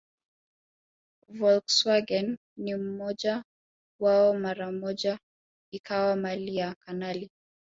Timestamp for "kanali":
6.85-7.31